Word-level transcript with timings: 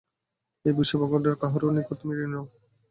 এই 0.65 0.73
বিশ্বব্রহ্মাণ্ডের 0.77 1.35
কাহারও 1.41 1.75
নিকট 1.75 1.95
তুমি 1.99 2.13
ঋণী 2.15 2.27
নও। 2.33 2.45